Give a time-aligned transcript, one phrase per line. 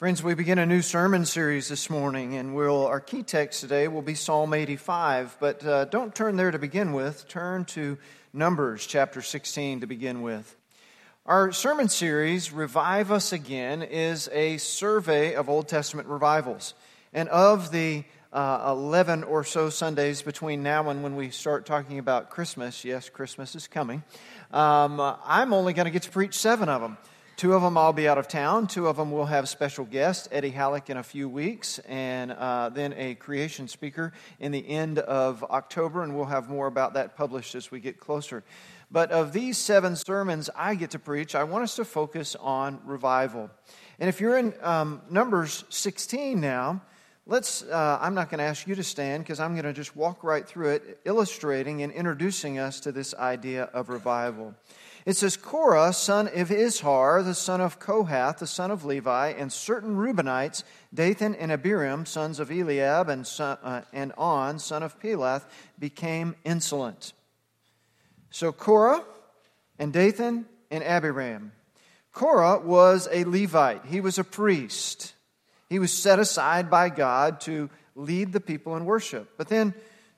[0.00, 3.86] Friends, we begin a new sermon series this morning, and we'll, our key text today
[3.86, 5.36] will be Psalm 85.
[5.38, 7.28] But uh, don't turn there to begin with.
[7.28, 7.98] Turn to
[8.32, 10.56] Numbers chapter 16 to begin with.
[11.26, 16.72] Our sermon series, Revive Us Again, is a survey of Old Testament revivals.
[17.12, 21.98] And of the uh, 11 or so Sundays between now and when we start talking
[21.98, 24.02] about Christmas, yes, Christmas is coming,
[24.50, 26.96] um, I'm only going to get to preach seven of them.
[27.40, 28.66] Two of them I'll be out of town.
[28.66, 32.68] Two of them will have special guests, Eddie Halleck in a few weeks, and uh,
[32.68, 37.16] then a creation speaker in the end of October, and we'll have more about that
[37.16, 38.44] published as we get closer.
[38.90, 42.78] But of these seven sermons I get to preach, I want us to focus on
[42.84, 43.48] revival.
[43.98, 46.82] And if you're in um, Numbers 16 now,
[47.26, 49.96] let's, uh, I'm not going to ask you to stand because I'm going to just
[49.96, 54.54] walk right through it, illustrating and introducing us to this idea of revival.
[55.06, 59.52] It says, Korah, son of Izhar, the son of Kohath, the son of Levi, and
[59.52, 65.00] certain Reubenites, Dathan and Abiram, sons of Eliab, and, son, uh, and On, son of
[65.00, 65.46] Peleth,
[65.78, 67.14] became insolent.
[68.30, 69.04] So Korah
[69.78, 71.52] and Dathan and Abiram.
[72.12, 75.14] Korah was a Levite, he was a priest.
[75.68, 79.30] He was set aside by God to lead the people in worship.
[79.38, 79.72] But then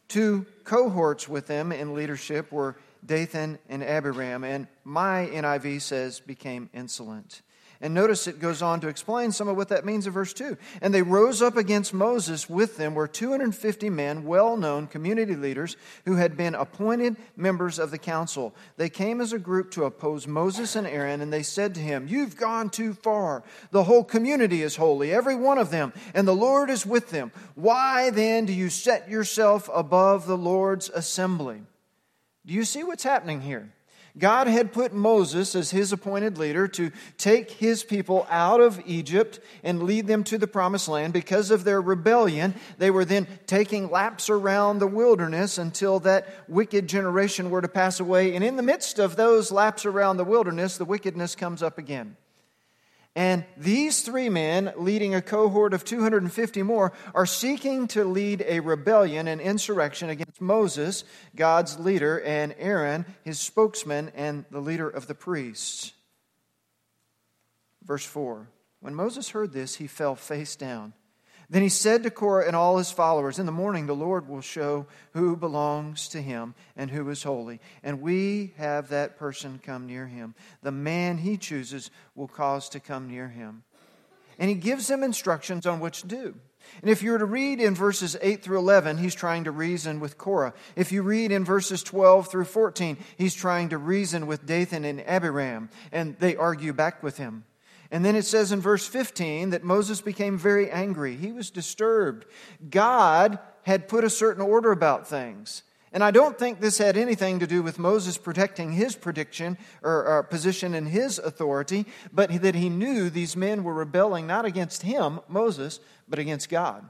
[0.08, 6.70] two cohorts with him in leadership were Dathan and Abiram, and my NIV says became
[6.72, 7.42] insolent.
[7.82, 10.56] And notice it goes on to explain some of what that means in verse 2.
[10.80, 12.48] And they rose up against Moses.
[12.48, 17.90] With them were 250 men, well known community leaders, who had been appointed members of
[17.90, 18.54] the council.
[18.76, 22.06] They came as a group to oppose Moses and Aaron, and they said to him,
[22.06, 23.42] You've gone too far.
[23.72, 27.32] The whole community is holy, every one of them, and the Lord is with them.
[27.56, 31.62] Why then do you set yourself above the Lord's assembly?
[32.44, 33.72] Do you see what's happening here?
[34.18, 39.40] God had put Moses as his appointed leader to take his people out of Egypt
[39.64, 41.14] and lead them to the promised land.
[41.14, 46.88] Because of their rebellion, they were then taking laps around the wilderness until that wicked
[46.88, 48.34] generation were to pass away.
[48.34, 52.16] And in the midst of those laps around the wilderness, the wickedness comes up again.
[53.14, 58.60] And these three men, leading a cohort of 250 more, are seeking to lead a
[58.60, 61.04] rebellion and insurrection against Moses,
[61.36, 65.92] God's leader, and Aaron, his spokesman, and the leader of the priests.
[67.84, 68.48] Verse 4
[68.80, 70.94] When Moses heard this, he fell face down.
[71.52, 74.40] Then he said to Korah and all his followers, In the morning the Lord will
[74.40, 79.86] show who belongs to him and who is holy, and we have that person come
[79.86, 80.34] near him.
[80.62, 83.64] The man he chooses will cause to come near him.
[84.38, 86.34] And he gives them instructions on what to do.
[86.80, 90.00] And if you were to read in verses 8 through 11, he's trying to reason
[90.00, 90.54] with Korah.
[90.74, 95.06] If you read in verses 12 through 14, he's trying to reason with Dathan and
[95.06, 97.44] Abiram, and they argue back with him.
[97.92, 101.14] And then it says in verse 15 that Moses became very angry.
[101.14, 102.24] He was disturbed.
[102.70, 105.62] God had put a certain order about things.
[105.92, 110.06] And I don't think this had anything to do with Moses protecting his prediction or,
[110.06, 114.82] or, position and his authority, but that he knew these men were rebelling not against
[114.82, 116.88] him, Moses, but against God.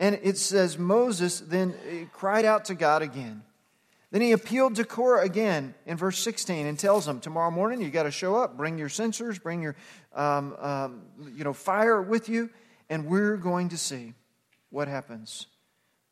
[0.00, 3.44] And it says Moses then eh, cried out to God again.
[4.14, 7.90] Then he appealed to Korah again in verse 16 and tells him, Tomorrow morning you
[7.90, 9.74] got to show up, bring your censers, bring your
[10.12, 11.02] um, um,
[11.34, 12.48] you know, fire with you,
[12.88, 14.14] and we're going to see
[14.70, 15.48] what happens.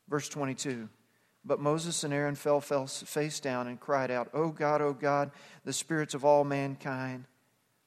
[0.09, 0.89] Verse 22
[1.45, 5.31] But Moses and Aaron fell, fell face down and cried out, O God, O God,
[5.63, 7.23] the spirits of all mankind,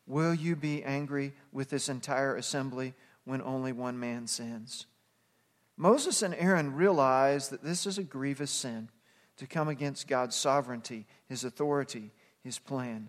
[0.06, 2.94] will you be angry with this entire assembly
[3.27, 4.87] when only one man sins?
[5.77, 8.88] Moses and Aaron realized that this is a grievous sin
[9.37, 13.09] to come against God's sovereignty, His authority, His plan.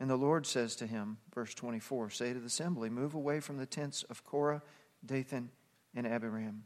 [0.00, 3.56] And the Lord says to him, verse 24, say to the assembly, move away from
[3.56, 4.62] the tents of Korah,
[5.04, 5.50] Dathan,
[5.94, 6.64] and Abiram.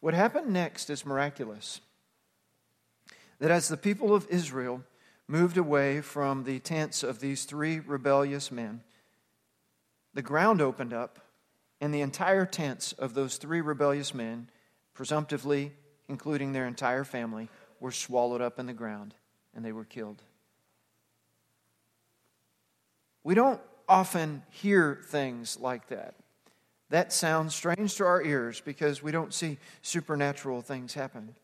[0.00, 1.80] What happened next is miraculous.
[3.38, 4.82] That as the people of Israel
[5.28, 8.82] moved away from the tents of these three rebellious men,
[10.14, 11.20] the ground opened up,
[11.80, 14.48] and the entire tents of those three rebellious men,
[14.94, 15.72] presumptively
[16.12, 17.48] including their entire family,
[17.80, 19.14] were swallowed up in the ground
[19.54, 20.22] and they were killed.
[23.24, 26.14] We don't often hear things like that.
[26.90, 31.34] That sounds strange to our ears because we don't see supernatural things happen.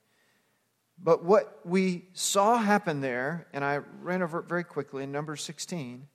[1.02, 5.34] But what we saw happen there, and I ran over it very quickly in number
[5.34, 6.06] 16,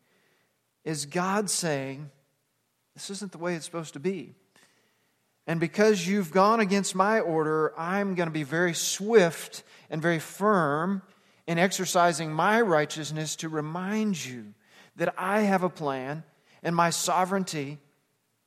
[0.83, 2.11] is God saying,
[2.93, 4.35] This isn't the way it's supposed to be.
[5.45, 10.19] And because you've gone against my order, I'm going to be very swift and very
[10.19, 11.01] firm
[11.47, 14.53] in exercising my righteousness to remind you
[14.95, 16.23] that I have a plan
[16.61, 17.79] and my sovereignty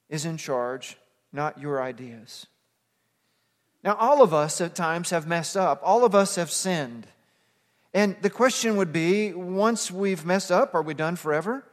[0.08, 0.96] is in charge,
[1.32, 2.46] not your ideas.
[3.84, 7.06] Now, all of us at times have messed up, all of us have sinned.
[7.93, 11.64] And the question would be once we've messed up, are we done forever?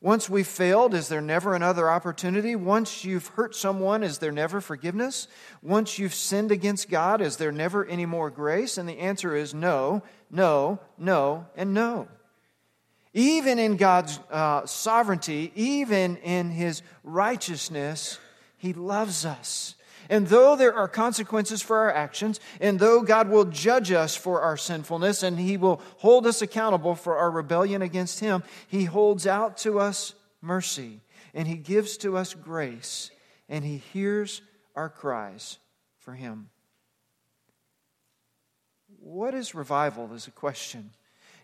[0.00, 2.54] Once we've failed, is there never another opportunity?
[2.54, 5.26] Once you've hurt someone, is there never forgiveness?
[5.60, 8.78] Once you've sinned against God, is there never any more grace?
[8.78, 12.06] And the answer is no, no, no, and no.
[13.12, 18.20] Even in God's uh, sovereignty, even in His righteousness,
[18.56, 19.74] He loves us.
[20.08, 24.40] And though there are consequences for our actions, and though God will judge us for
[24.40, 29.26] our sinfulness, and He will hold us accountable for our rebellion against Him, He holds
[29.26, 31.00] out to us mercy,
[31.34, 33.10] and He gives to us grace,
[33.48, 34.40] and He hears
[34.74, 35.58] our cries
[35.98, 36.48] for Him.
[39.00, 40.12] What is revival?
[40.14, 40.90] Is a question.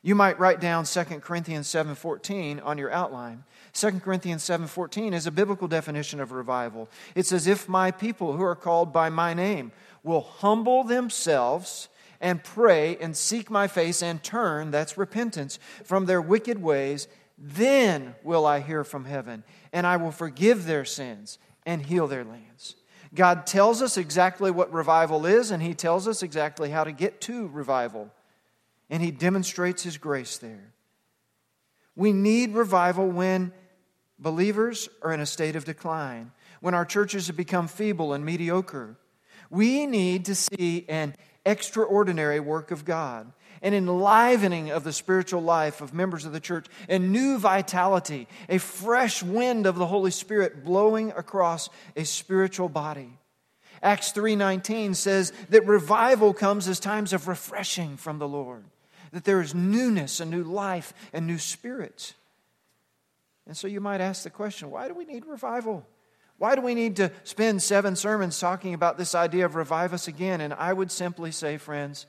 [0.04, 3.44] You might write down 2 Corinthians 7:14 on your outline.
[3.72, 6.90] 2 Corinthians 7:14 is a biblical definition of revival.
[7.14, 9.72] It says if my people who are called by my name
[10.02, 11.88] will humble themselves
[12.20, 17.08] and pray and seek my face and turn, that's repentance, from their wicked ways,
[17.38, 19.42] then will I hear from heaven
[19.72, 22.76] and I will forgive their sins and heal their lands.
[23.14, 27.22] God tells us exactly what revival is and he tells us exactly how to get
[27.22, 28.10] to revival
[28.94, 30.72] and he demonstrates his grace there.
[31.96, 33.52] We need revival when
[34.20, 36.30] believers are in a state of decline,
[36.60, 38.96] when our churches have become feeble and mediocre.
[39.50, 43.32] We need to see an extraordinary work of God,
[43.62, 48.58] an enlivening of the spiritual life of members of the church, a new vitality, a
[48.58, 53.18] fresh wind of the Holy Spirit blowing across a spiritual body.
[53.82, 58.66] Acts 3:19 says that revival comes as times of refreshing from the Lord
[59.14, 62.14] that there is newness, a new life, and new spirits.
[63.46, 65.86] And so you might ask the question why do we need revival?
[66.36, 70.08] Why do we need to spend seven sermons talking about this idea of revive us
[70.08, 70.40] again?
[70.40, 72.06] And I would simply say, friends,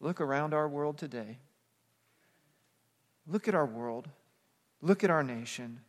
[0.00, 1.38] look around our world today.
[3.28, 4.08] Look at our world.
[4.80, 5.82] Look at our nation.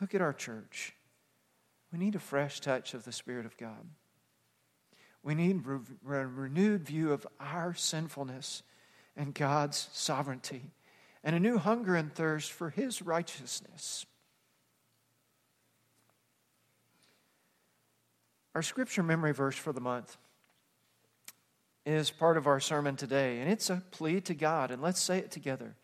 [0.00, 0.94] Look at our church.
[1.92, 3.88] We need a fresh touch of the Spirit of God.
[5.24, 8.62] We need a renewed view of our sinfulness
[9.16, 10.70] and God's sovereignty,
[11.22, 14.06] and a new hunger and thirst for His righteousness.
[18.54, 20.16] Our scripture memory verse for the month
[21.86, 25.18] is part of our sermon today, and it's a plea to God, and let's say
[25.18, 25.74] it together.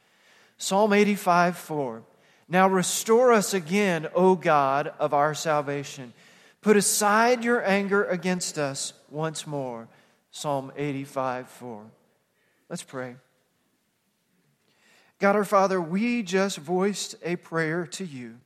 [0.59, 2.03] Psalm 85 4.
[2.49, 6.13] Now restore us again, O God of our salvation.
[6.61, 9.89] Put aside your anger against us once more.
[10.31, 11.85] Psalm 85 4.
[12.69, 13.17] Let's pray.
[15.19, 18.39] God our Father, we just voiced a prayer to you,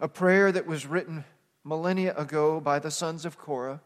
[0.00, 1.24] a prayer that was written
[1.62, 3.80] millennia ago by the sons of Korah,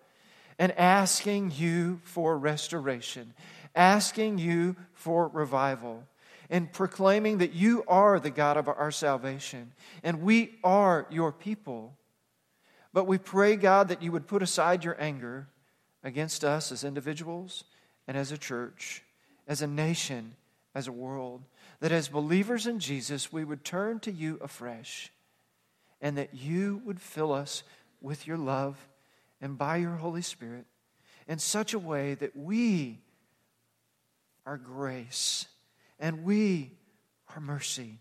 [0.59, 3.35] and asking you for restoration,
[3.75, 6.05] asking you for revival,
[6.49, 9.73] and proclaiming that you are the God of our salvation,
[10.05, 11.97] and we are your people.
[12.93, 15.49] But we pray, God, that you would put aside your anger
[16.05, 17.65] against us as individuals
[18.06, 19.03] and as a church
[19.47, 20.35] as a nation,
[20.75, 21.43] as a world,
[21.81, 25.12] that as believers in Jesus, we would turn to you afresh
[26.00, 27.62] and that you would fill us
[28.00, 28.89] with your love
[29.40, 30.66] and by your Holy Spirit
[31.28, 33.00] in such a way that we
[34.45, 35.47] are grace
[35.99, 36.73] and we
[37.35, 37.99] are mercy.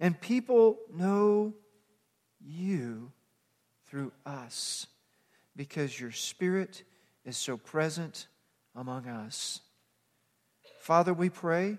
[0.00, 1.54] And people know
[2.40, 3.12] you
[3.86, 4.86] through us
[5.56, 6.82] because your Spirit
[7.24, 8.26] is so present
[8.74, 9.60] among us.
[10.84, 11.78] Father, we pray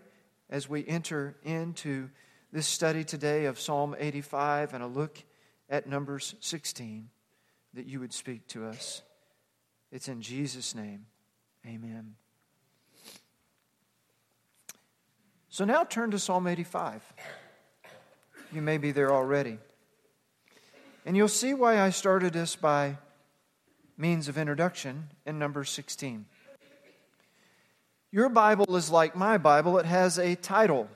[0.50, 2.10] as we enter into
[2.52, 5.20] this study today of Psalm 85 and a look
[5.70, 7.08] at Numbers 16
[7.76, 9.04] that you would speak to us.
[9.92, 11.06] It's in Jesus' name.
[11.68, 12.16] Amen.
[15.50, 17.04] So now turn to Psalm 85.
[18.52, 19.60] You may be there already.
[21.06, 22.98] And you'll see why I started this by
[24.00, 26.26] means of introduction in number 16.
[28.16, 30.88] Your Bible is like my Bible, it has a title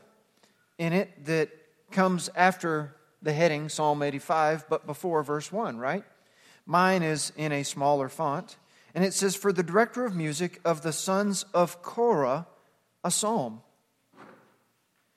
[0.77, 1.49] in it that
[1.91, 6.05] comes after the heading, Psalm 85, but before verse 1, right?
[6.65, 8.55] Mine is in a smaller font,
[8.95, 12.47] and it says, For the director of music of the sons of Korah,
[13.03, 13.63] a psalm.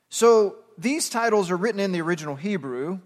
[0.09, 2.99] So these titles are written in the original Hebrew.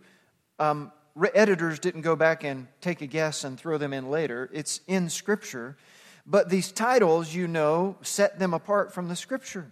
[0.58, 0.90] Um,
[1.34, 4.48] editors didn't go back and take a guess and throw them in later.
[4.54, 5.76] It's in Scripture.
[6.26, 9.70] But these titles, you know, set them apart from the scripture.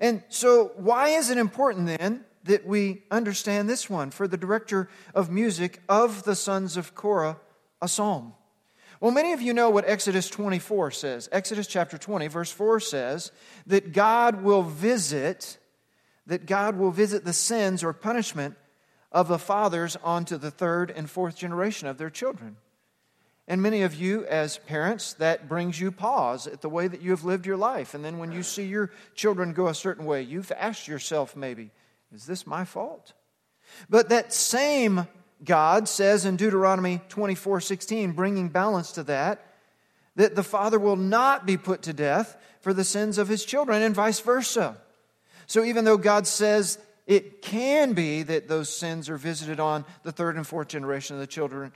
[0.00, 4.88] And so, why is it important then that we understand this one for the director
[5.14, 7.38] of music of the sons of Korah,
[7.82, 8.32] a psalm.
[9.00, 11.28] Well, many of you know what Exodus 24 says.
[11.30, 13.30] Exodus chapter 20, verse 4 says
[13.66, 15.58] that God will visit,
[16.26, 18.56] that God will visit the sins or punishment
[19.12, 22.56] of the fathers onto the third and fourth generation of their children.
[23.48, 27.10] And many of you, as parents, that brings you pause at the way that you
[27.10, 27.94] have lived your life.
[27.94, 31.70] And then when you see your children go a certain way, you've asked yourself maybe,
[32.12, 33.12] is this my fault?
[33.88, 35.06] But that same
[35.44, 39.44] God says in Deuteronomy 24 16, bringing balance to that,
[40.16, 43.82] that the father will not be put to death for the sins of his children,
[43.82, 44.76] and vice versa.
[45.46, 50.10] So even though God says it can be that those sins are visited on the
[50.10, 51.72] third and fourth generation of the children,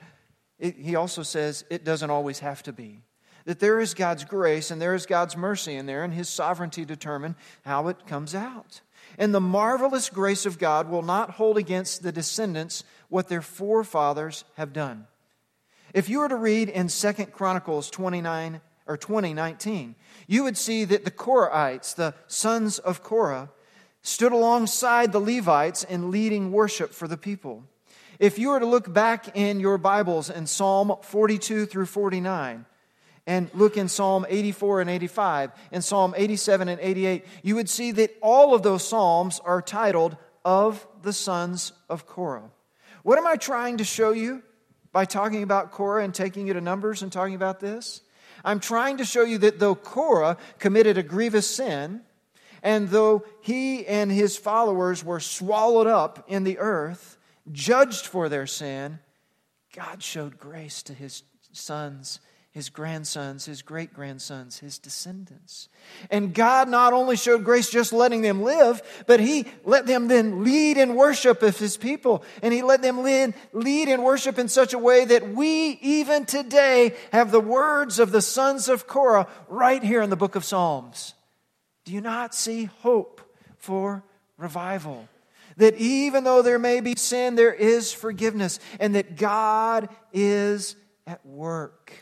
[0.61, 3.03] it, he also says it doesn't always have to be.
[3.47, 6.85] That there is God's grace and there is God's mercy in there, and his sovereignty
[6.85, 8.83] determine how it comes out.
[9.19, 14.45] And the marvelous grace of God will not hold against the descendants what their forefathers
[14.57, 15.07] have done.
[15.95, 21.05] If you were to read in Second Chronicles 29 or 2019, you would see that
[21.05, 23.51] the Korahites, the sons of Korah,
[24.03, 27.65] stood alongside the Levites in leading worship for the people.
[28.21, 32.67] If you were to look back in your Bibles in Psalm 42 through 49,
[33.27, 37.93] and look in Psalm 84 and 85, and Psalm 87 and 88, you would see
[37.93, 42.51] that all of those Psalms are titled Of the Sons of Korah.
[43.05, 44.43] What am I trying to show you
[44.93, 48.03] by talking about Korah and taking you to Numbers and talking about this?
[48.45, 52.03] I'm trying to show you that though Korah committed a grievous sin,
[52.63, 57.17] and though he and his followers were swallowed up in the earth,
[57.53, 58.99] judged for their sin,
[59.75, 62.21] God showed grace to his sons,
[62.51, 65.69] his grandsons, his great grandsons, his descendants.
[66.11, 70.43] And God not only showed grace just letting them live, but he let them then
[70.43, 72.25] lead in worship of his people.
[72.43, 76.25] And he let them lead, lead in worship in such a way that we, even
[76.25, 80.45] today, have the words of the sons of Korah right here in the book of
[80.45, 81.15] Psalms.
[81.85, 83.21] Do you not see hope
[83.59, 84.03] for
[84.37, 85.09] revival?
[85.61, 90.77] That even though there may be sin, there is forgiveness, and that God is
[91.07, 91.93] at work.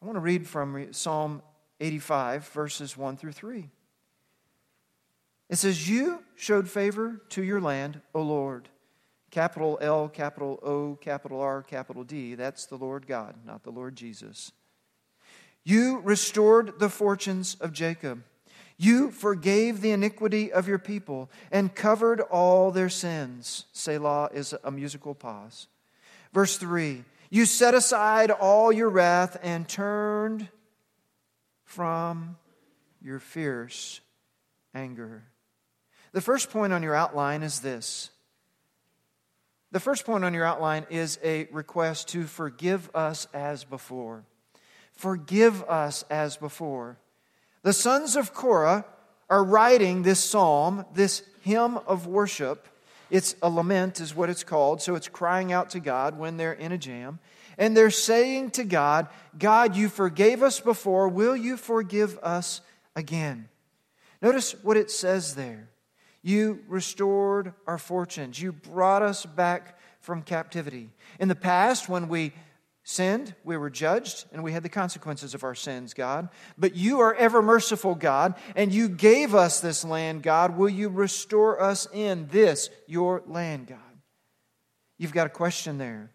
[0.00, 1.42] I want to read from Psalm
[1.80, 3.70] 85, verses 1 through 3.
[5.48, 8.68] It says, You showed favor to your land, O Lord.
[9.30, 12.34] Capital L, capital O, capital R, capital D.
[12.34, 14.52] That's the Lord God, not the Lord Jesus.
[15.64, 18.22] You restored the fortunes of Jacob.
[18.78, 23.66] You forgave the iniquity of your people and covered all their sins.
[23.72, 25.66] Selah is a musical pause.
[26.32, 30.48] Verse 3 You set aside all your wrath and turned
[31.64, 32.36] from
[33.02, 34.00] your fierce
[34.74, 35.24] anger.
[36.12, 38.10] The first point on your outline is this.
[39.72, 44.24] The first point on your outline is a request to forgive us as before.
[44.92, 46.96] Forgive us as before.
[47.62, 48.84] The sons of Korah
[49.30, 52.68] are writing this psalm, this hymn of worship.
[53.10, 54.82] It's a lament, is what it's called.
[54.82, 57.18] So it's crying out to God when they're in a jam.
[57.56, 61.08] And they're saying to God, God, you forgave us before.
[61.08, 62.60] Will you forgive us
[62.94, 63.48] again?
[64.22, 65.68] Notice what it says there.
[66.22, 68.40] You restored our fortunes.
[68.40, 70.90] You brought us back from captivity.
[71.18, 72.32] In the past, when we
[72.88, 76.30] sinned, we were judged, and we had the consequences of our sins, God.
[76.56, 80.56] But you are ever merciful, God, and you gave us this land, God.
[80.56, 83.78] Will you restore us in this, your land, God?
[84.96, 86.10] You've got a question there.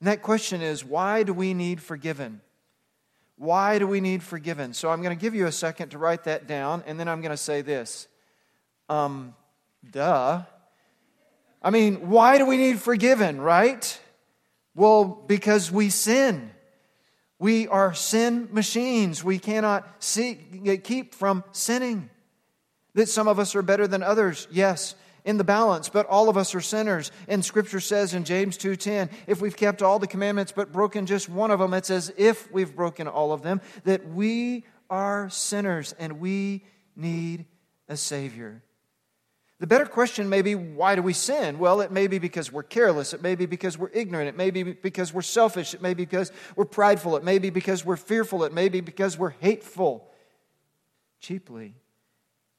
[0.00, 2.40] And that question is why do we need forgiven?
[3.36, 4.72] Why do we need forgiven?
[4.72, 7.20] So I'm going to give you a second to write that down, and then I'm
[7.20, 8.08] going to say this.
[8.88, 9.34] Um,
[9.90, 10.44] duh.
[11.62, 14.00] I mean, why do we need forgiven, right?
[14.76, 16.50] Well, because we sin.
[17.38, 19.24] We are sin machines.
[19.24, 20.34] We cannot see,
[20.84, 22.10] keep from sinning.
[22.94, 26.36] That some of us are better than others, yes, in the balance, but all of
[26.36, 27.10] us are sinners.
[27.26, 31.28] And scripture says in James 2:10, if we've kept all the commandments but broken just
[31.28, 35.94] one of them, it's as if we've broken all of them, that we are sinners
[35.98, 36.64] and we
[36.94, 37.46] need
[37.88, 38.62] a savior.
[39.58, 41.58] The better question may be why do we sin?
[41.58, 43.14] Well, it may be because we're careless.
[43.14, 44.28] It may be because we're ignorant.
[44.28, 45.72] It may be because we're selfish.
[45.72, 47.16] It may be because we're prideful.
[47.16, 48.44] It may be because we're fearful.
[48.44, 50.10] It may be because we're hateful.
[51.20, 51.74] Cheaply.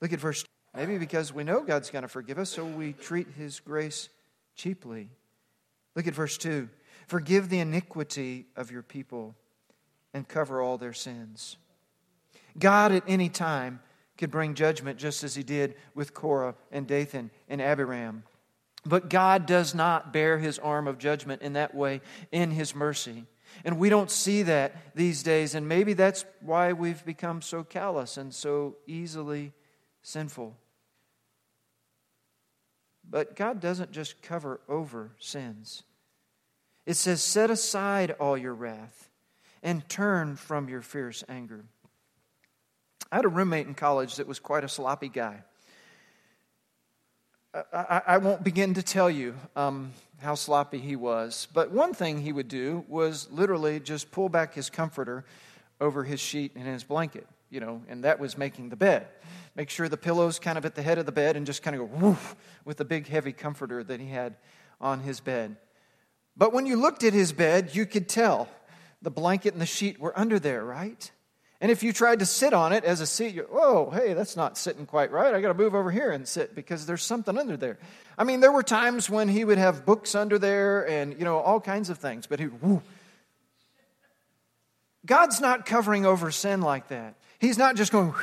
[0.02, 0.44] Look at verse.
[0.76, 4.10] Maybe because we know God's going to forgive us, so we treat his grace
[4.56, 5.10] cheaply.
[5.96, 6.70] Look at verse 2.
[7.08, 9.36] Forgive the iniquity of your people
[10.14, 11.58] and cover all their sins.
[12.60, 13.80] God at any time
[14.18, 18.24] could bring judgment just as he did with Korah and Dathan and Abiram.
[18.86, 23.26] But God does not bear his arm of judgment in that way in his mercy.
[23.66, 28.18] And we don't see that these days, and maybe that's why we've become so callous
[28.18, 29.54] and so easily
[30.02, 30.56] sinful.
[33.10, 35.84] But God doesn't just cover over sins.
[36.86, 39.10] It says, Set aside all your wrath
[39.64, 41.66] and turn from your fierce anger.
[43.12, 45.44] I had a roommate in college that was quite a sloppy guy.
[47.74, 52.22] I, I won't begin to tell you um, how sloppy he was, but one thing
[52.22, 55.26] he would do was literally just pull back his comforter
[55.80, 59.08] over his sheet and his blanket, you know, and that was making the bed.
[59.56, 61.76] Make sure the pillow's kind of at the head of the bed and just kind
[61.76, 62.36] of go woof
[62.66, 64.36] with the big heavy comforter that he had
[64.82, 65.56] on his bed.
[66.36, 68.50] But when you looked at his bed, you could tell
[69.02, 71.10] the blanket and the sheet were under there, right?
[71.60, 74.36] And if you tried to sit on it as a seat, you oh, hey, that's
[74.36, 75.34] not sitting quite right.
[75.34, 77.80] I got to move over here and sit because there's something under there.
[78.18, 81.40] I mean, there were times when he would have books under there and, you know,
[81.40, 82.84] all kinds of things, but he, whoo.
[85.06, 87.16] God's not covering over sin like that.
[87.40, 88.14] He's not just going,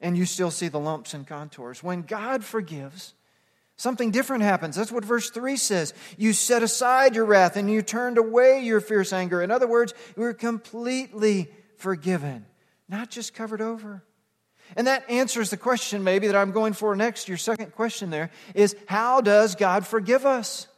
[0.00, 1.82] and you still see the lumps and contours.
[1.82, 3.14] When God forgives,
[3.76, 4.76] something different happens.
[4.76, 5.94] That's what verse 3 says.
[6.16, 9.42] You set aside your wrath and you turned away your fierce anger.
[9.42, 12.46] In other words, you were completely forgiven,
[12.88, 14.04] not just covered over.
[14.76, 17.28] And that answers the question, maybe, that I'm going for next.
[17.28, 20.68] Your second question there is how does God forgive us?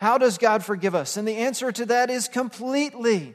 [0.00, 1.16] How does God forgive us?
[1.16, 3.34] And the answer to that is completely.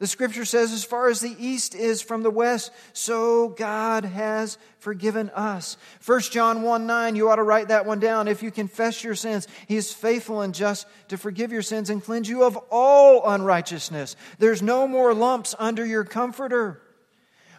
[0.00, 4.56] The scripture says, as far as the east is from the west, so God has
[4.78, 5.76] forgiven us.
[6.06, 8.26] 1 John 1 9, you ought to write that one down.
[8.26, 12.02] If you confess your sins, He is faithful and just to forgive your sins and
[12.02, 14.16] cleanse you of all unrighteousness.
[14.38, 16.80] There's no more lumps under your comforter.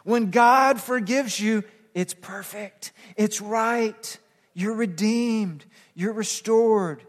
[0.04, 4.18] When God forgives you, it's perfect, it's right.
[4.56, 7.04] You're redeemed, you're restored.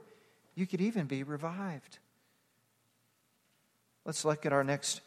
[0.54, 1.98] You could even be revived.
[4.04, 5.00] Let's look at our next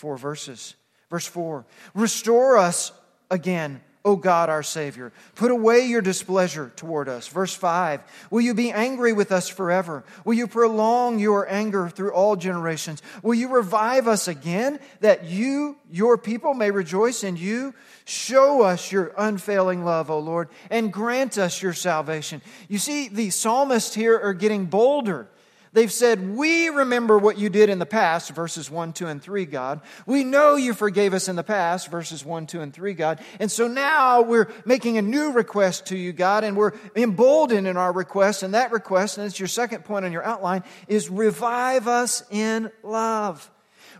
[0.00, 0.74] four verses.
[1.10, 2.92] Verse 4 Restore us
[3.30, 5.12] again, O God our Savior.
[5.34, 7.28] Put away your displeasure toward us.
[7.28, 10.04] Verse 5 Will you be angry with us forever?
[10.24, 13.02] Will you prolong your anger through all generations?
[13.22, 17.74] Will you revive us again that you, your people, may rejoice in you?
[18.06, 22.40] Show us your unfailing love, O Lord, and grant us your salvation.
[22.68, 25.28] You see, the psalmists here are getting bolder.
[25.72, 29.44] They've said, We remember what you did in the past, verses 1, 2, and 3,
[29.46, 29.80] God.
[30.04, 33.20] We know you forgave us in the past, verses 1, 2, and 3, God.
[33.38, 37.76] And so now we're making a new request to you, God, and we're emboldened in
[37.76, 38.42] our request.
[38.42, 42.72] And that request, and it's your second point on your outline, is revive us in
[42.82, 43.48] love.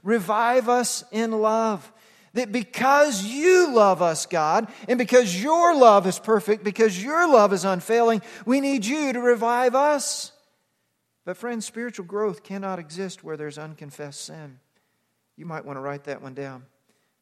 [0.02, 1.92] Revive us in love.
[2.34, 7.52] That because you love us, God, and because your love is perfect, because your love
[7.52, 10.32] is unfailing, we need you to revive us.
[11.24, 14.58] But, friends, spiritual growth cannot exist where there's unconfessed sin.
[15.36, 16.64] You might want to write that one down.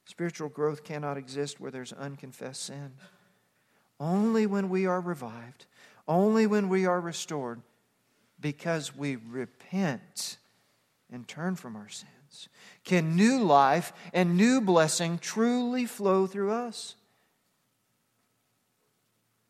[0.05, 2.93] Spiritual growth cannot exist where there's unconfessed sin.
[4.01, 5.67] Only when we are revived,
[6.07, 7.61] only when we are restored,
[8.41, 10.39] because we repent
[11.13, 12.49] and turn from our sins,
[12.85, 16.95] can new life and new blessing truly flow through us.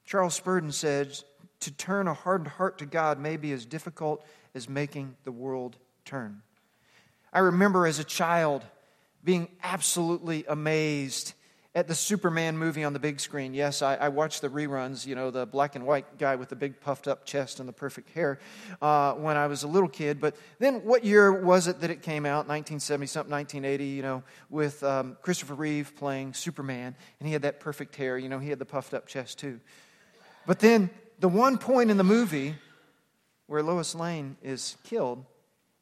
[0.05, 1.19] Charles Spurgeon said,
[1.61, 4.25] To turn a hardened heart to God may be as difficult
[4.59, 6.43] is making the world turn.
[7.33, 8.65] I remember as a child
[9.23, 11.33] being absolutely amazed
[11.77, 13.55] at the Superman movie on the big screen.
[13.55, 16.57] Yes, I, I, watched the reruns, you know, the black and white guy with the
[16.57, 18.41] big puffed up chest and the perfect hair
[18.83, 20.21] uh, when I was a little kid.
[20.21, 22.49] But then what year was it that it came out?
[22.49, 26.97] 1970 something, 1980, you know, with um, Christopher Reeve playing Superman.
[27.21, 29.61] And he had that perfect hair, you know, he had the puffed up chest too.
[30.47, 30.91] But then
[31.21, 32.57] the one point in the movie
[33.49, 35.25] where Lois Lane is killed,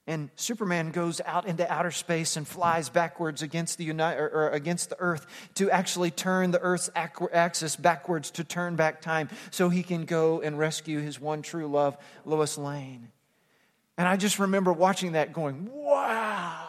[0.06, 4.88] and Superman goes out into outer space and flies backwards against the, uni- or, against
[4.88, 5.26] the Earth
[5.56, 10.40] to actually turn the Earth's axis backwards to turn back time so he can go
[10.40, 13.08] and rescue his one true love, Lois Lane.
[13.98, 16.68] And I just remember watching that going, wow.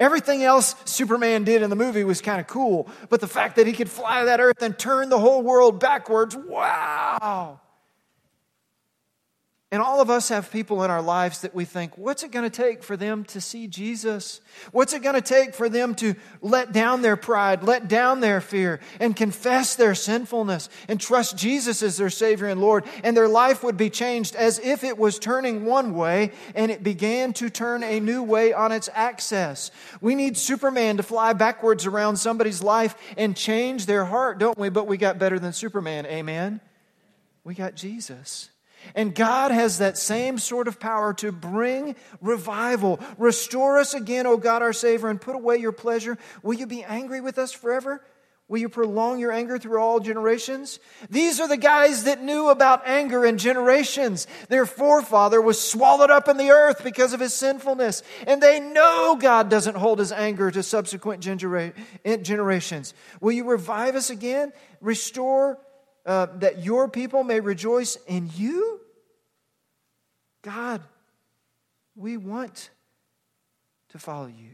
[0.00, 3.68] Everything else Superman did in the movie was kind of cool, but the fact that
[3.68, 7.60] he could fly that earth and turn the whole world backwards, wow.
[9.74, 12.48] And all of us have people in our lives that we think, what's it going
[12.48, 14.40] to take for them to see Jesus?
[14.70, 18.40] What's it going to take for them to let down their pride, let down their
[18.40, 22.84] fear, and confess their sinfulness and trust Jesus as their Savior and Lord?
[23.02, 26.84] And their life would be changed as if it was turning one way and it
[26.84, 29.72] began to turn a new way on its axis.
[30.00, 34.68] We need Superman to fly backwards around somebody's life and change their heart, don't we?
[34.68, 36.06] But we got better than Superman.
[36.06, 36.60] Amen?
[37.42, 38.50] We got Jesus.
[38.94, 43.00] And God has that same sort of power to bring revival.
[43.18, 46.18] Restore us again, O God our Savior, and put away your pleasure.
[46.42, 48.04] Will you be angry with us forever?
[48.46, 50.78] Will you prolong your anger through all generations?
[51.08, 54.26] These are the guys that knew about anger in generations.
[54.50, 58.02] Their forefather was swallowed up in the earth because of his sinfulness.
[58.26, 62.92] And they know God doesn't hold his anger to subsequent generations.
[63.18, 64.52] Will you revive us again?
[64.82, 65.58] Restore
[66.06, 68.80] uh, that your people may rejoice in you?
[70.42, 70.82] God,
[71.96, 72.70] we want
[73.90, 74.50] to follow you.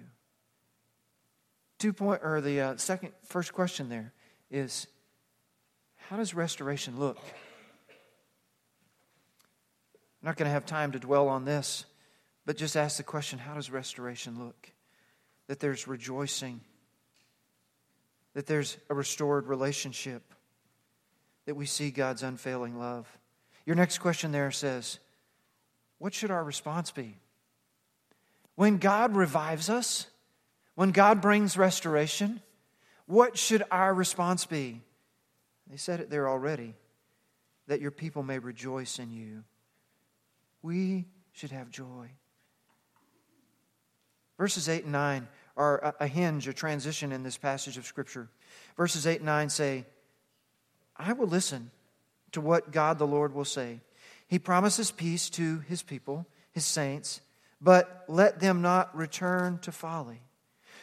[1.79, 4.13] Two point, or the uh, second, first question there
[4.51, 4.87] is
[6.09, 7.19] how does restoration look?
[10.23, 11.87] I'm not going to have time to dwell on this,
[12.45, 14.71] but just ask the question how does restoration look?
[15.47, 16.61] That there's rejoicing,
[18.35, 20.35] that there's a restored relationship
[21.51, 23.09] that we see God's unfailing love.
[23.67, 25.01] Your next question there says,
[25.99, 27.17] What should our response be?
[28.55, 30.07] When God revives us,
[30.77, 32.41] when God brings restoration,
[33.07, 34.81] what should our response be?
[35.69, 36.77] They said it there already
[37.67, 39.43] that your people may rejoice in you.
[40.63, 42.11] We should have joy.
[44.39, 48.29] Verses 8 and 9 are a hinge, a transition in this passage of Scripture.
[48.77, 49.85] Verses 8 and 9 say,
[51.01, 51.71] I will listen
[52.33, 53.81] to what God the Lord will say.
[54.29, 57.21] He promises peace to his people, his saints,
[57.61, 60.21] but let them not return to folly.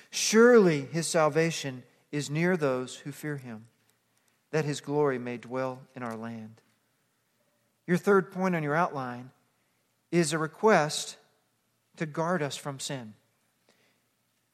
[0.10, 3.68] Surely his salvation is near those who fear him,
[4.52, 6.62] that his glory may dwell in our land.
[7.86, 9.32] Your third point on your outline
[10.12, 11.18] is a request
[11.98, 13.14] to guard us from sin.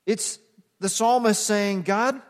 [0.06, 0.39] It's
[0.80, 2.21] the psalmist saying, God,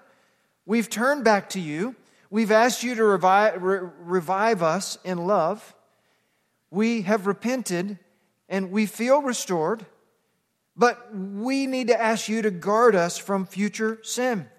[0.65, 1.95] we've turned back to you.
[2.33, 5.75] We've asked you to revive, re- revive us in love.
[6.71, 7.99] We have repented
[8.49, 9.85] and we feel restored,
[10.75, 14.49] but we need to ask you to guard us from future sin.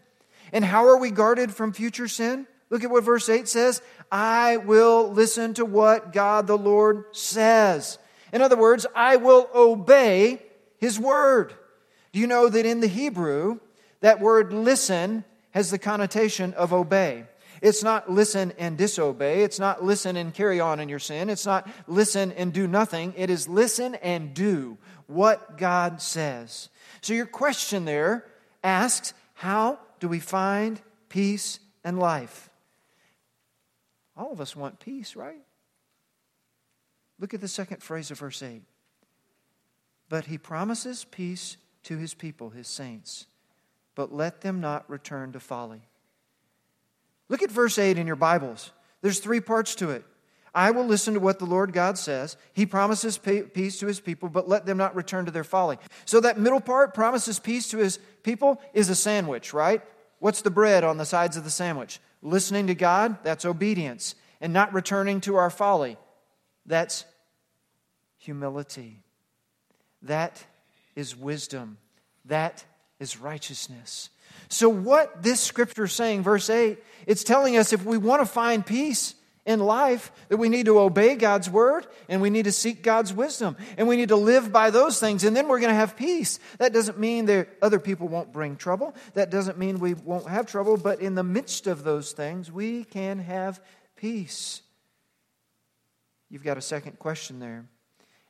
[0.53, 2.47] And how are we guarded from future sin?
[2.71, 3.83] Look at what verse 8 says
[4.13, 7.99] I will listen to what God the Lord says.
[8.33, 10.41] In other words, I will obey
[10.79, 11.53] his word.
[12.13, 13.59] Do you know that in the Hebrew,
[13.99, 17.25] that word listen has the connotation of obey?
[17.65, 19.43] It's not listen and disobey.
[19.43, 21.31] It's not listen and carry on in your sin.
[21.31, 23.15] It's not listen and do nothing.
[23.17, 26.69] It is listen and do what God says.
[27.01, 28.27] So your question there
[28.63, 32.51] asks, how do we find peace and life?
[34.15, 35.41] All of us want peace, right?
[37.19, 38.61] Look at the second phrase of verse 8.
[40.11, 43.25] But he promises peace to his people, his saints,
[43.95, 45.89] but let them not return to folly.
[47.29, 48.71] Look at verse 8 in your Bibles.
[49.03, 50.05] There's three parts to it.
[50.55, 52.37] I will listen to what the Lord God says.
[52.53, 55.79] He promises peace to his people, but let them not return to their folly.
[56.05, 59.83] So that middle part, promises peace to his people, is a sandwich, right?
[60.21, 61.99] What's the bread on the sides of the sandwich?
[62.23, 64.15] Listening to God, that's obedience.
[64.41, 65.97] And not returning to our folly,
[66.67, 67.05] that's
[68.19, 69.03] humility.
[70.03, 70.45] That
[70.95, 71.79] is wisdom.
[72.27, 72.65] That
[73.01, 74.11] is righteousness.
[74.49, 78.27] So, what this scripture is saying, verse 8, it's telling us if we want to
[78.27, 79.15] find peace
[79.47, 83.13] in life, that we need to obey God's word and we need to seek God's
[83.13, 85.97] wisdom and we need to live by those things and then we're going to have
[85.97, 86.39] peace.
[86.59, 88.95] That doesn't mean that other people won't bring trouble.
[89.13, 92.85] That doesn't mean we won't have trouble, but in the midst of those things, we
[92.85, 93.61] can have
[93.97, 94.63] peace.
[96.31, 97.67] You've got a second question there.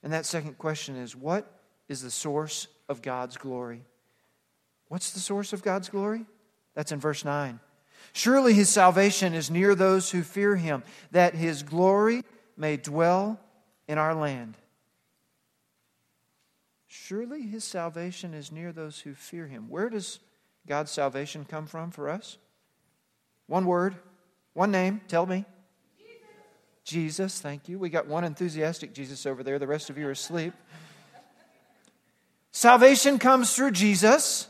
[0.02, 1.50] And that second question is what
[1.88, 3.82] is the source of God's glory?
[4.88, 6.26] What's the source of God's glory?
[6.74, 7.60] That's in verse 9.
[8.12, 12.22] Surely his salvation is near those who fear him, that his glory
[12.56, 13.40] may dwell
[13.88, 14.56] in our land.
[16.86, 19.68] Surely his salvation is near those who fear him.
[19.68, 20.20] Where does
[20.66, 22.38] God's salvation come from for us?
[23.46, 23.96] One word,
[24.52, 25.44] one name, tell me.
[25.98, 26.20] Jesus.
[26.84, 27.78] Jesus, thank you.
[27.78, 29.58] We got one enthusiastic Jesus over there.
[29.58, 30.54] The rest of you are asleep.
[32.52, 34.46] Salvation comes through Jesus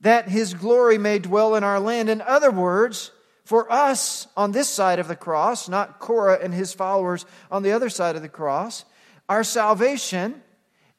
[0.00, 2.08] that his glory may dwell in our land.
[2.08, 3.10] In other words,
[3.44, 7.72] for us on this side of the cross, not Korah and his followers on the
[7.72, 8.84] other side of the cross,
[9.28, 10.42] our salvation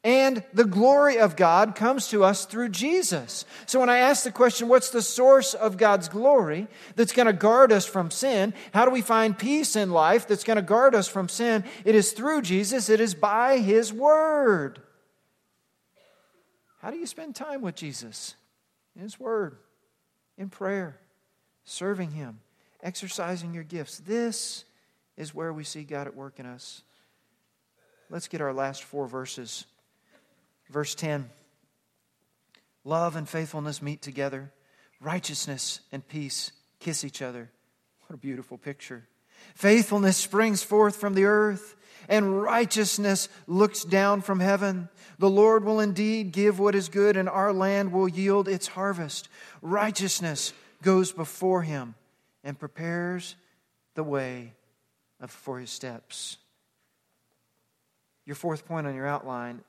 [0.03, 3.45] and the glory of God comes to us through Jesus.
[3.67, 7.33] So when I ask the question, what's the source of God's glory that's going to
[7.33, 8.55] guard us from sin?
[8.73, 11.63] How do we find peace in life that's going to guard us from sin?
[11.85, 14.81] It is through Jesus, it is by His Word.
[16.81, 18.35] How do you spend time with Jesus?
[18.95, 19.58] In His Word,
[20.38, 20.97] in prayer,
[21.63, 22.39] serving Him,
[22.82, 23.99] exercising your gifts.
[23.99, 24.65] This
[25.17, 26.84] is where we see God at work in us.
[28.10, 29.65] Let's get our last four verses.
[30.69, 31.30] Verse 10
[32.84, 34.51] Love and faithfulness meet together,
[34.99, 37.49] righteousness and peace kiss each other.
[38.08, 39.08] What a beautiful picture.
[39.56, 41.75] Faithfulness springs forth from the earth,
[42.09, 44.89] and righteousness looks down from heaven.
[45.19, 49.29] The Lord will indeed give what is good, and our land will yield its harvest.
[49.61, 51.95] Righteousness goes before him
[52.43, 53.35] and prepares
[53.95, 54.53] the way
[55.27, 56.37] for his steps.
[58.25, 59.61] Your fourth point on your outline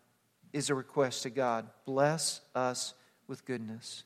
[0.53, 2.95] is a request to God bless us
[3.27, 4.05] with goodness.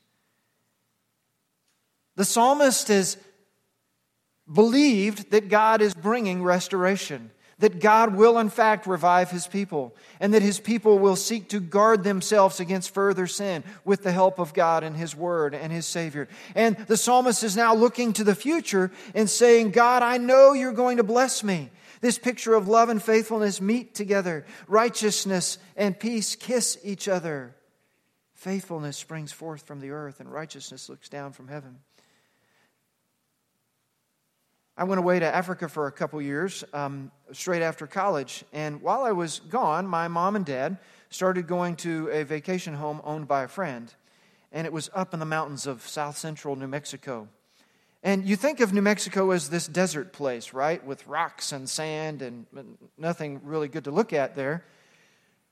[2.15, 3.17] The psalmist has
[4.51, 10.33] believed that God is bringing restoration, that God will, in fact, revive his people, and
[10.33, 14.53] that his people will seek to guard themselves against further sin with the help of
[14.53, 16.27] God and his word and his Savior.
[16.53, 20.71] And the psalmist is now looking to the future and saying, God, I know you're
[20.71, 21.71] going to bless me.
[21.99, 24.45] This picture of love and faithfulness meet together.
[24.67, 27.55] Righteousness and peace kiss each other.
[28.35, 31.79] Faithfulness springs forth from the earth, and righteousness looks down from heaven.
[34.79, 38.45] I went away to Africa for a couple years um, straight after college.
[38.53, 40.77] And while I was gone, my mom and dad
[41.09, 43.91] started going to a vacation home owned by a friend.
[44.51, 47.27] And it was up in the mountains of south central New Mexico.
[48.03, 50.85] And you think of New Mexico as this desert place, right?
[50.85, 52.45] With rocks and sand and
[52.99, 54.63] nothing really good to look at there.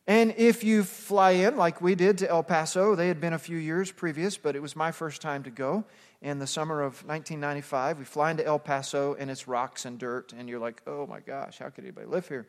[0.06, 3.40] And if you fly in, like we did to El Paso, they had been a
[3.40, 5.84] few years previous, but it was my first time to go.
[6.22, 10.34] In the summer of 1995, we fly into El Paso and it's rocks and dirt,
[10.38, 12.48] and you're like, oh my gosh, how could anybody live here?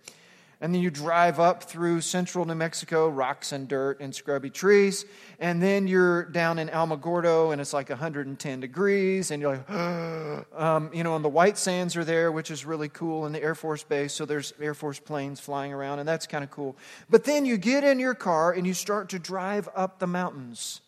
[0.60, 5.04] And then you drive up through central New Mexico, rocks and dirt and scrubby trees.
[5.38, 9.30] And then you're down in Alamogordo and it's like 110 degrees.
[9.30, 9.70] And you're like,
[10.58, 13.42] um, you know, and the white sands are there, which is really cool in the
[13.42, 14.14] Air Force Base.
[14.14, 16.74] So there's Air Force planes flying around and that's kind of cool.
[17.10, 20.80] But then you get in your car and you start to drive up the mountains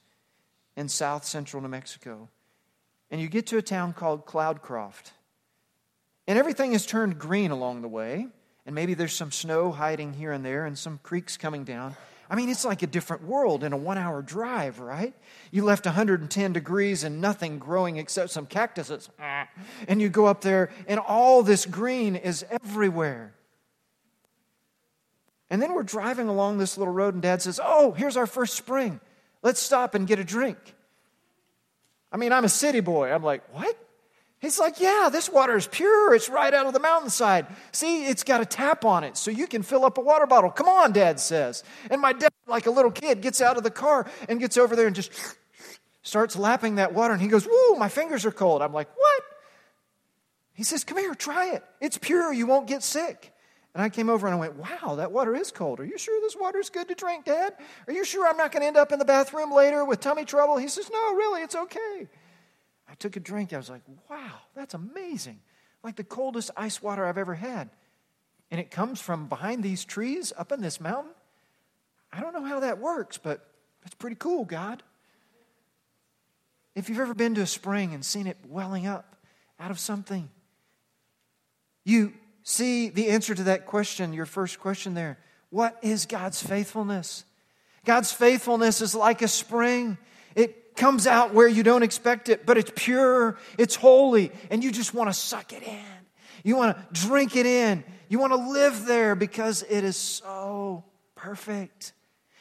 [0.76, 2.30] in south central New Mexico.
[3.10, 5.12] And you get to a town called Cloudcroft.
[6.26, 8.28] And everything is turned green along the way
[8.68, 11.96] and maybe there's some snow hiding here and there and some creeks coming down.
[12.28, 15.14] I mean, it's like a different world in a one hour drive, right?
[15.50, 19.08] You left 110 degrees and nothing growing except some cactuses.
[19.88, 23.32] And you go up there, and all this green is everywhere.
[25.48, 28.54] And then we're driving along this little road, and dad says, Oh, here's our first
[28.54, 29.00] spring.
[29.42, 30.58] Let's stop and get a drink.
[32.10, 33.12] I mean, I'm a city boy.
[33.12, 33.76] I'm like, What?
[34.40, 36.14] He's like, Yeah, this water is pure.
[36.14, 37.46] It's right out of the mountainside.
[37.72, 40.50] See, it's got a tap on it, so you can fill up a water bottle.
[40.50, 41.64] Come on, dad says.
[41.90, 44.76] And my dad, like a little kid, gets out of the car and gets over
[44.76, 45.12] there and just
[46.02, 47.12] starts lapping that water.
[47.12, 48.62] And he goes, Whoa, my fingers are cold.
[48.62, 49.22] I'm like, What?
[50.54, 51.64] He says, Come here, try it.
[51.80, 52.32] It's pure.
[52.32, 53.32] You won't get sick.
[53.74, 55.80] And I came over and I went, Wow, that water is cold.
[55.80, 57.54] Are you sure this water is good to drink, Dad?
[57.86, 60.24] Are you sure I'm not going to end up in the bathroom later with tummy
[60.24, 60.56] trouble?
[60.56, 62.08] He says, No, really, it's okay.
[62.88, 63.52] I took a drink.
[63.52, 65.40] I was like, wow, that's amazing.
[65.82, 67.70] Like the coldest ice water I've ever had.
[68.50, 71.12] And it comes from behind these trees up in this mountain.
[72.10, 73.46] I don't know how that works, but
[73.84, 74.82] it's pretty cool, God.
[76.74, 79.16] If you've ever been to a spring and seen it welling up
[79.60, 80.30] out of something,
[81.84, 82.14] you
[82.48, 85.18] see the answer to that question, your first question there.
[85.50, 87.24] What is God's faithfulness?
[87.84, 89.98] God's faithfulness is like a spring.
[90.34, 94.72] It comes out where you don't expect it, but it's pure, it's holy, and you
[94.72, 95.84] just want to suck it in.
[96.42, 97.84] You want to drink it in.
[98.08, 100.84] You want to live there because it is so
[101.16, 101.92] perfect.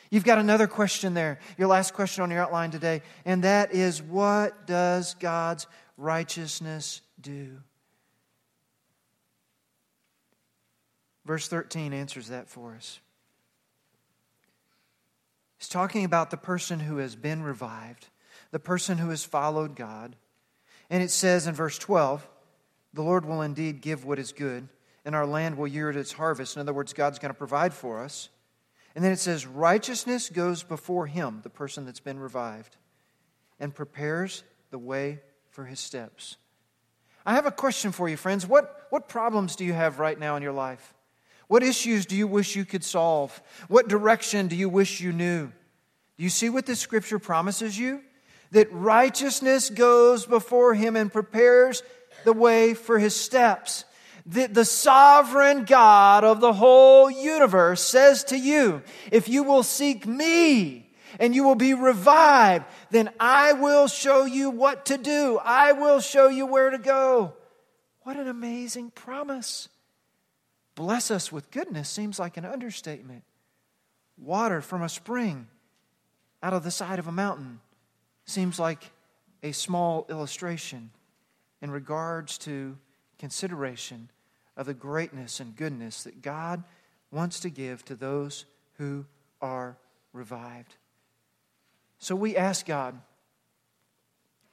[0.10, 4.02] You've got another question there, your last question on your outline today, and that is
[4.02, 5.67] what does God's
[5.98, 7.58] righteousness do?
[11.27, 12.99] Verse 13 answers that for us.
[15.59, 18.07] He's talking about the person who has been revived
[18.51, 20.15] the person who has followed God.
[20.89, 22.27] And it says in verse 12,
[22.93, 24.67] the Lord will indeed give what is good,
[25.05, 26.55] and our land will yield its harvest.
[26.55, 28.29] In other words, God's going to provide for us.
[28.95, 32.77] And then it says, righteousness goes before him, the person that's been revived,
[33.59, 36.37] and prepares the way for his steps.
[37.25, 38.47] I have a question for you, friends.
[38.47, 40.93] What, what problems do you have right now in your life?
[41.47, 43.41] What issues do you wish you could solve?
[43.67, 45.47] What direction do you wish you knew?
[46.17, 48.01] Do you see what this scripture promises you?
[48.51, 51.83] That righteousness goes before him and prepares
[52.25, 53.86] the way for his steps.
[54.25, 58.81] That the sovereign God of the whole universe says to you,
[59.12, 64.49] if you will seek me and you will be revived, then I will show you
[64.49, 65.39] what to do.
[65.41, 67.33] I will show you where to go.
[68.01, 69.69] What an amazing promise.
[70.77, 73.23] Bless us with goodness seems like an understatement.
[74.15, 75.47] Water from a spring
[76.43, 77.61] out of the side of a mountain
[78.25, 78.91] seems like
[79.41, 80.91] a small illustration
[81.63, 82.77] in regards to
[83.17, 84.11] consideration
[84.55, 86.63] of the greatness and goodness that God
[87.09, 88.45] wants to give to those
[88.77, 89.03] who
[89.41, 89.77] are
[90.13, 90.75] revived.
[91.97, 93.01] So we ask God,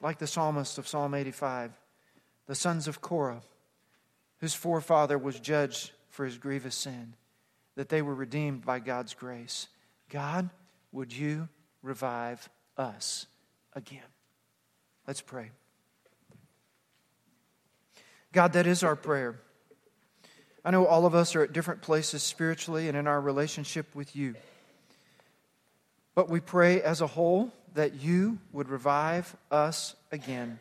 [0.01, 1.73] like the psalmist of Psalm 85,
[2.47, 3.43] the sons of Korah,
[4.39, 7.15] whose forefather was judged for his grievous sin,
[7.75, 9.67] that they were redeemed by God's grace.
[10.09, 10.49] God,
[10.93, 11.49] would you
[11.83, 13.27] revive us
[13.73, 14.07] again?
[15.09, 15.51] Let's pray.
[18.33, 19.41] God, that is our prayer.
[20.65, 24.15] I know all of us are at different places spiritually and in our relationship with
[24.15, 24.37] you.
[26.15, 30.61] But we pray as a whole that you would revive us again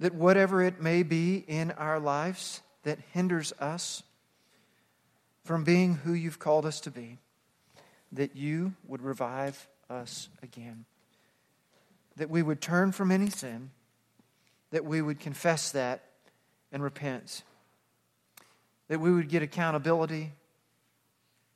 [0.00, 4.02] that whatever it may be in our lives that hinders us
[5.44, 7.18] from being who you've called us to be,
[8.12, 10.84] that you would revive us again.
[12.16, 13.70] That we would turn from any sin,
[14.70, 16.02] that we would confess that
[16.72, 17.42] and repent.
[18.88, 20.32] That we would get accountability,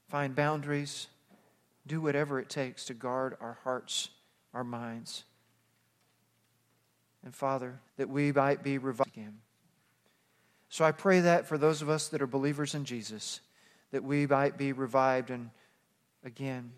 [0.08, 1.08] find boundaries,
[1.86, 4.08] do whatever it takes to guard our hearts,
[4.52, 5.24] our minds.
[7.24, 9.38] And Father, that we might be revived again.
[10.74, 13.40] So I pray that for those of us that are believers in Jesus,
[13.92, 15.50] that we might be revived and
[16.24, 16.72] again.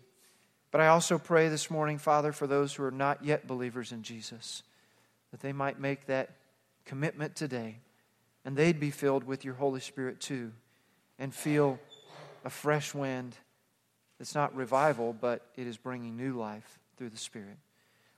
[0.69, 4.03] But I also pray this morning, Father, for those who are not yet believers in
[4.03, 4.61] Jesus,
[5.31, 6.29] that they might make that
[6.85, 7.79] commitment today
[8.45, 10.51] and they'd be filled with your Holy Spirit too
[11.17, 11.79] and feel
[12.45, 13.35] a fresh wind
[14.19, 17.57] that's not revival, but it is bringing new life through the Spirit.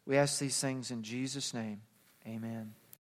[0.06, 1.80] We ask these things in Jesus' name.
[2.28, 2.74] Amen.